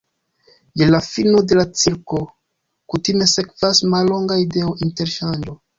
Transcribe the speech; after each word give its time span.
Je 0.81 0.87
la 0.95 1.01
fino 1.07 1.43
de 1.51 1.59
la 1.61 1.65
cirklo 1.83 2.23
kutime 2.95 3.31
sekvas 3.37 3.87
mallonga 3.95 4.45
ideo-interŝanĝo. 4.49 5.61